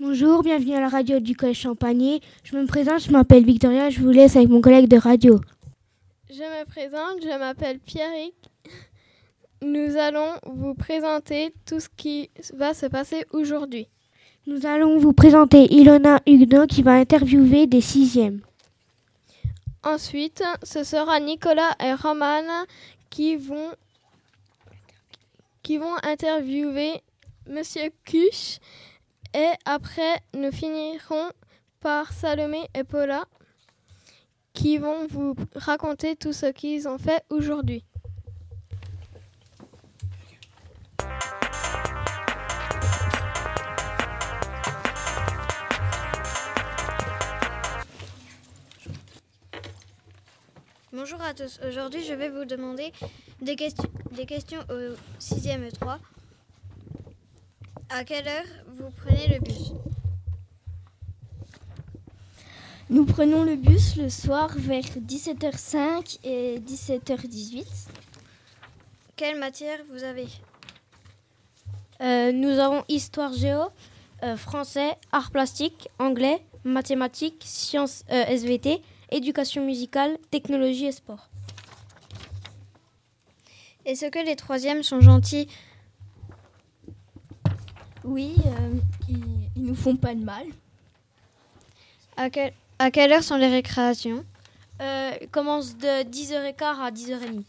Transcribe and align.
Bonjour, 0.00 0.44
bienvenue 0.44 0.74
à 0.74 0.80
la 0.80 0.88
radio 0.88 1.18
du 1.18 1.34
Collège 1.34 1.58
Champagné. 1.58 2.20
Je 2.44 2.56
me 2.56 2.66
présente, 2.66 3.00
je 3.00 3.10
m'appelle 3.10 3.44
Victoria, 3.44 3.90
je 3.90 3.98
vous 3.98 4.10
laisse 4.10 4.36
avec 4.36 4.48
mon 4.48 4.60
collègue 4.60 4.86
de 4.86 4.96
radio. 4.96 5.40
Je 6.30 6.34
me 6.36 6.64
présente, 6.66 7.20
je 7.20 7.36
m'appelle 7.36 7.80
Pierrick. 7.80 8.36
Nous 9.60 9.96
allons 9.96 10.34
vous 10.46 10.74
présenter 10.74 11.52
tout 11.66 11.80
ce 11.80 11.88
qui 11.96 12.30
va 12.54 12.74
se 12.74 12.86
passer 12.86 13.24
aujourd'hui. 13.32 13.88
Nous 14.46 14.66
allons 14.66 14.98
vous 14.98 15.12
présenter 15.12 15.64
Ilona 15.74 16.20
Huguenot 16.28 16.68
qui 16.68 16.84
va 16.84 16.92
interviewer 16.92 17.66
des 17.66 17.80
sixièmes. 17.80 18.40
Ensuite, 19.82 20.44
ce 20.62 20.84
sera 20.84 21.18
Nicolas 21.18 21.74
et 21.84 21.92
Roman 21.92 22.44
qui 23.10 23.34
vont, 23.34 23.72
qui 25.64 25.76
vont 25.76 25.96
interviewer 26.04 27.02
Monsieur 27.48 27.90
Cuche. 28.04 28.60
Et 29.38 29.52
après, 29.66 30.18
nous 30.34 30.50
finirons 30.50 31.30
par 31.78 32.12
Salomé 32.12 32.68
et 32.74 32.82
Paula 32.82 33.24
qui 34.52 34.78
vont 34.78 35.06
vous 35.06 35.36
raconter 35.54 36.16
tout 36.16 36.32
ce 36.32 36.46
qu'ils 36.46 36.88
ont 36.88 36.98
fait 36.98 37.22
aujourd'hui. 37.30 37.84
Bonjour 50.92 51.22
à 51.22 51.32
tous. 51.32 51.60
Aujourd'hui, 51.64 52.02
je 52.02 52.12
vais 52.12 52.28
vous 52.28 52.44
demander 52.44 52.90
des, 53.40 53.54
questions, 53.54 53.88
au 54.68 54.96
6e 55.20 55.70
3. 55.78 56.00
À 57.90 58.04
quelle 58.04 58.28
heure 58.28 58.44
vous 58.66 58.90
prenez 58.90 59.28
le 59.28 59.40
bus? 59.40 59.72
Nous 62.90 63.06
prenons 63.06 63.44
le 63.44 63.56
bus 63.56 63.96
le 63.96 64.10
soir 64.10 64.50
vers 64.58 64.82
17h05 64.82 66.18
et 66.22 66.58
17h18. 66.58 67.64
Quelle 69.16 69.38
matière 69.38 69.78
vous 69.90 70.04
avez? 70.04 70.28
Euh, 72.02 72.30
nous 72.30 72.58
avons 72.58 72.84
histoire 72.90 73.32
géo, 73.32 73.68
euh, 74.22 74.36
français, 74.36 74.94
arts 75.10 75.30
plastiques, 75.30 75.88
anglais, 75.98 76.42
mathématiques, 76.64 77.42
sciences 77.46 78.04
euh, 78.10 78.24
SVT, 78.26 78.82
éducation 79.10 79.64
musicale, 79.64 80.18
technologie 80.30 80.86
et 80.86 80.92
sport. 80.92 81.30
Est-ce 83.86 84.10
que 84.10 84.18
les 84.18 84.36
troisièmes 84.36 84.82
sont 84.82 85.00
gentils 85.00 85.48
Oui, 88.08 88.34
euh, 88.46 88.74
ils, 89.08 89.22
ils 89.56 89.62
nous 89.64 89.74
font 89.74 89.96
pas 89.96 90.14
de 90.14 90.24
mal. 90.24 90.44
à, 92.16 92.30
quel- 92.30 92.52
à 92.78 92.90
quelle 92.90 93.12
heure 93.12 93.22
sont 93.22 93.36
les 93.36 93.48
récréations 93.48 94.24
Euh, 94.80 95.10
commence 95.30 95.76
de 95.76 96.02
10h15 96.04 96.80
à 96.80 96.90
10h30. 96.90 97.42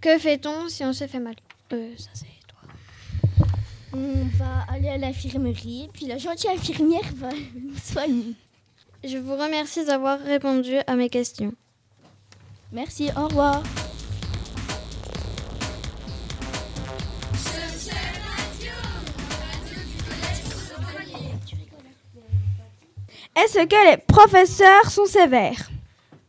Que 0.00 0.18
fait-on 0.18 0.68
si 0.68 0.84
on 0.84 0.92
se 0.92 1.06
fait 1.06 1.20
mal 1.20 1.34
Euh, 1.72 1.94
ça 1.96 2.10
c'est 2.14 2.26
toi. 2.48 3.48
On 3.94 4.24
va 4.36 4.64
aller 4.72 4.88
à 4.88 4.98
l'infirmerie, 4.98 5.88
puis 5.92 6.06
la 6.06 6.18
gentille 6.18 6.50
infirmière 6.50 7.08
va 7.16 7.30
nous 7.54 7.76
soigner. 7.76 8.34
Je 9.02 9.18
vous 9.18 9.36
remercie 9.36 9.84
d'avoir 9.84 10.18
répondu 10.20 10.76
à 10.86 10.96
mes 10.96 11.08
questions. 11.10 11.52
Merci, 12.72 13.08
au 13.16 13.28
revoir. 13.28 13.62
Est-ce 23.36 23.66
que 23.66 23.90
les 23.90 23.96
professeurs 23.96 24.90
sont 24.90 25.06
sévères 25.06 25.70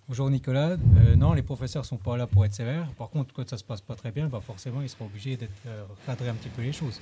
Bonjour 0.08 0.30
Nicolas. 0.30 0.72
Euh, 0.72 1.16
non, 1.16 1.34
les 1.34 1.42
professeurs 1.42 1.86
sont 1.86 1.98
pas 1.98 2.18
là 2.18 2.28
pour 2.28 2.46
être 2.46 2.54
sévères. 2.54 2.88
Par 2.98 3.10
contre, 3.10 3.34
quand 3.34 3.48
ça 3.48 3.58
se 3.58 3.64
passe 3.64 3.82
pas 3.82 3.96
très 3.96 4.12
bien, 4.12 4.28
bah 4.28 4.40
forcément, 4.46 4.82
ils 4.82 4.90
seront 4.90 5.06
obligés 5.06 5.36
d'être 5.36 5.52
euh, 5.68 5.84
recadrer 6.02 6.30
un 6.30 6.34
petit 6.36 6.50
peu 6.50 6.62
les 6.62 6.72
choses. 6.72 7.00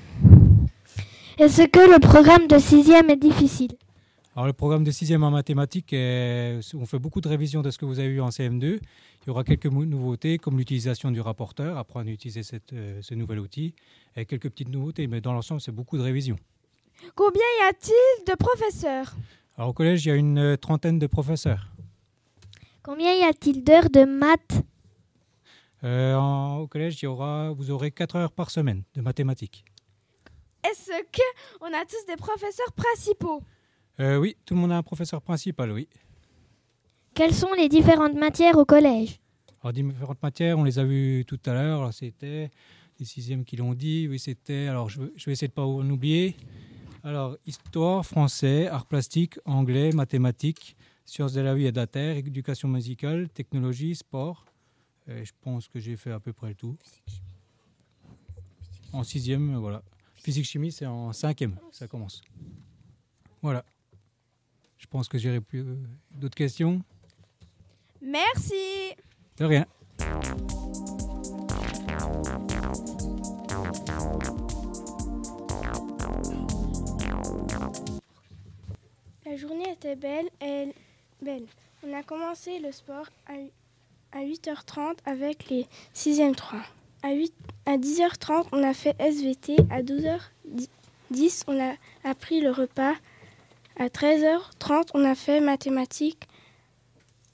Est-ce 1.37 1.63
que 1.63 1.79
le 1.91 1.99
programme 1.99 2.47
de 2.47 2.57
sixième 2.59 3.09
est 3.09 3.17
difficile 3.17 3.71
Alors, 4.35 4.45
le 4.47 4.53
programme 4.53 4.83
de 4.83 4.91
6e 4.91 5.21
en 5.23 5.31
mathématiques, 5.31 5.91
est- 5.93 6.59
on 6.75 6.85
fait 6.85 6.99
beaucoup 6.99 7.21
de 7.21 7.27
révisions 7.27 7.61
de 7.61 7.71
ce 7.71 7.77
que 7.77 7.85
vous 7.85 7.99
avez 7.99 8.09
eu 8.09 8.21
en 8.21 8.29
CM2. 8.29 8.79
Il 9.25 9.27
y 9.27 9.29
aura 9.29 9.43
quelques 9.43 9.65
nouveautés, 9.65 10.37
comme 10.37 10.57
l'utilisation 10.57 11.11
du 11.11 11.21
rapporteur, 11.21 11.77
apprendre 11.77 12.09
à 12.09 12.11
utiliser 12.11 12.43
cette, 12.43 12.71
euh, 12.73 12.99
ce 13.01 13.15
nouvel 13.15 13.39
outil, 13.39 13.73
et 14.15 14.25
quelques 14.25 14.49
petites 14.49 14.69
nouveautés. 14.69 15.07
Mais 15.07 15.21
dans 15.21 15.33
l'ensemble, 15.33 15.59
c'est 15.61 15.71
beaucoup 15.71 15.97
de 15.97 16.03
révisions. 16.03 16.37
Combien 17.15 17.41
y 17.61 17.69
a-t-il 17.69 18.25
de 18.31 18.35
professeurs 18.37 19.13
Alors, 19.57 19.69
au 19.69 19.73
collège, 19.73 20.05
il 20.05 20.09
y 20.09 20.11
a 20.11 20.15
une 20.15 20.37
euh, 20.39 20.57
trentaine 20.57 20.99
de 20.99 21.07
professeurs. 21.07 21.69
Combien 22.81 23.13
y 23.13 23.23
a-t-il 23.23 23.63
d'heures 23.63 23.89
de 23.89 24.03
maths? 24.03 24.63
Euh, 25.83 26.15
en- 26.15 26.57
au 26.59 26.67
collège, 26.67 27.01
il 27.01 27.05
y 27.05 27.07
aura, 27.07 27.51
vous 27.51 27.71
aurez 27.71 27.91
4 27.91 28.15
heures 28.15 28.31
par 28.31 28.49
semaine 28.49 28.83
de 28.95 29.01
mathématiques. 29.01 29.63
Est-ce 30.63 30.89
que 31.11 31.21
on 31.61 31.65
a 31.67 31.85
tous 31.85 32.05
des 32.07 32.15
professeurs 32.15 32.71
principaux? 32.73 33.43
Euh, 33.99 34.17
oui, 34.17 34.35
tout 34.45 34.55
le 34.55 34.61
monde 34.61 34.71
a 34.71 34.77
un 34.77 34.83
professeur 34.83 35.21
principal, 35.21 35.71
oui. 35.71 35.87
Quelles 37.13 37.33
sont 37.33 37.53
les 37.55 37.69
différentes 37.69 38.15
matières 38.15 38.57
au 38.57 38.65
collège? 38.65 39.19
Alors, 39.61 39.71
différentes 39.73 40.23
matières, 40.23 40.57
on 40.57 40.63
les 40.63 40.79
a 40.79 40.83
vues 40.83 41.25
tout 41.27 41.39
à 41.45 41.53
l'heure. 41.53 41.93
C'était 41.93 42.49
les 42.99 43.05
sixièmes 43.05 43.45
qui 43.45 43.55
l'ont 43.55 43.73
dit. 43.73 44.07
Oui, 44.09 44.17
c'était. 44.19 44.67
Alors, 44.67 44.89
je, 44.89 45.01
je 45.15 45.25
vais 45.25 45.33
essayer 45.33 45.47
de 45.47 45.51
ne 45.51 45.55
pas 45.55 45.65
en 45.65 45.87
oublier. 45.89 46.35
Alors, 47.05 47.37
histoire, 47.45 48.05
français, 48.05 48.67
arts 48.67 48.85
plastiques, 48.85 49.37
anglais, 49.43 49.91
mathématiques, 49.91 50.77
sciences 51.03 51.33
de 51.33 51.41
la 51.41 51.53
vie 51.53 51.65
et 51.65 51.71
de 51.73 51.77
la 51.77 51.85
terre, 51.85 52.15
éducation 52.15 52.69
musicale, 52.69 53.27
technologie, 53.29 53.93
sport. 53.93 54.45
Et 55.07 55.25
je 55.25 55.33
pense 55.41 55.67
que 55.67 55.79
j'ai 55.79 55.97
fait 55.97 56.11
à 56.11 56.21
peu 56.21 56.31
près 56.31 56.49
le 56.49 56.55
tout. 56.55 56.77
En 58.93 59.03
sixième, 59.03 59.57
voilà. 59.57 59.83
Physique 60.15 60.45
chimie, 60.45 60.71
c'est 60.71 60.85
en 60.85 61.11
cinquième, 61.11 61.57
ça 61.73 61.89
commence. 61.89 62.21
Voilà. 63.41 63.65
Je 64.77 64.87
pense 64.87 65.09
que 65.09 65.17
j'aurai 65.17 65.41
plus 65.41 65.59
euh, 65.59 65.75
d'autres 66.11 66.35
questions? 66.35 66.81
Merci. 68.01 68.93
De 69.37 69.43
rien. 69.43 69.65
La 79.33 79.39
journée 79.39 79.71
était 79.71 79.95
belle, 79.95 80.29
elle, 80.39 80.73
belle. 81.19 81.47
On 81.83 81.91
a 81.91 82.03
commencé 82.03 82.59
le 82.59 82.71
sport 82.71 83.07
à, 83.25 83.33
à 84.15 84.21
8h30 84.21 84.97
avec 85.07 85.49
les 85.49 85.65
6e 85.95 86.35
3. 86.35 86.59
À, 87.01 87.13
8, 87.13 87.33
à 87.65 87.77
10h30, 87.77 88.49
on 88.51 88.63
a 88.63 88.75
fait 88.75 88.95
SVT. 88.99 89.55
À 89.71 89.81
12h10, 89.81 91.45
on 91.47 91.59
a 91.59 91.73
appris 92.03 92.41
le 92.41 92.51
repas. 92.51 92.93
À 93.79 93.87
13h30, 93.87 94.89
on 94.93 95.03
a 95.03 95.15
fait 95.15 95.39
mathématiques. 95.39 96.27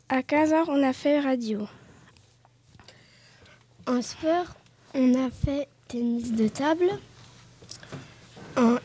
À 0.08 0.22
15h, 0.22 0.68
on 0.70 0.82
a 0.82 0.94
fait 0.94 1.20
radio. 1.20 1.68
En 3.88 4.02
sport, 4.02 4.56
on 4.94 5.16
a 5.16 5.30
fait 5.30 5.68
tennis 5.90 6.32
de 6.32 6.48
table. 6.48 6.92
En, 8.56 8.76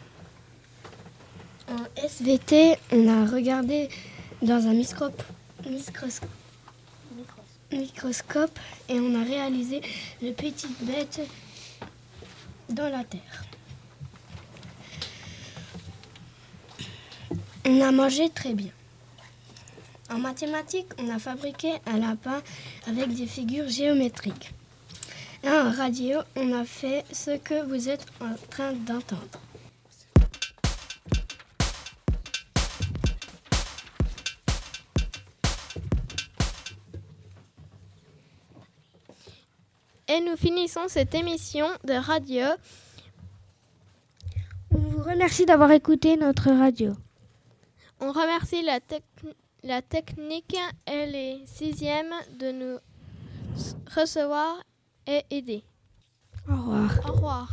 en 1.68 1.93
SVT, 2.06 2.76
on 2.92 3.08
a 3.08 3.24
regardé 3.24 3.88
dans 4.42 4.66
un 4.66 4.74
microscope, 4.74 5.22
et 8.90 9.00
on 9.00 9.14
a 9.18 9.24
réalisé 9.24 9.80
les 10.20 10.32
petites 10.32 10.84
bêtes 10.84 11.22
dans 12.68 12.90
la 12.90 13.04
terre. 13.04 13.44
On 17.64 17.80
a 17.80 17.90
mangé 17.90 18.28
très 18.28 18.52
bien. 18.52 18.72
En 20.10 20.18
mathématiques, 20.18 20.92
on 20.98 21.08
a 21.08 21.18
fabriqué 21.18 21.72
un 21.86 21.96
lapin 21.96 22.42
avec 22.86 23.14
des 23.14 23.26
figures 23.26 23.68
géométriques. 23.68 24.52
En 25.42 25.70
radio, 25.70 26.18
on 26.36 26.52
a 26.52 26.66
fait 26.66 27.06
ce 27.10 27.38
que 27.38 27.64
vous 27.64 27.88
êtes 27.88 28.04
en 28.20 28.34
train 28.50 28.72
d'entendre. 28.72 29.40
Et 40.14 40.20
nous 40.20 40.36
finissons 40.36 40.86
cette 40.86 41.14
émission 41.14 41.66
de 41.84 41.94
radio. 41.94 42.46
On 44.70 44.78
vous 44.78 45.02
remercie 45.02 45.44
d'avoir 45.44 45.72
écouté 45.72 46.16
notre 46.16 46.50
radio. 46.52 46.92
On 48.00 48.12
remercie 48.12 48.62
la, 48.62 48.78
tec- 48.78 49.02
la 49.64 49.82
technique 49.82 50.56
et 50.86 51.06
les 51.06 51.42
sixièmes 51.46 52.14
de 52.38 52.52
nous 52.52 52.78
recevoir 53.96 54.62
et 55.08 55.24
aider. 55.30 55.64
Au 56.48 56.52
revoir. 56.56 56.90
Au 57.08 57.12
revoir. 57.12 57.48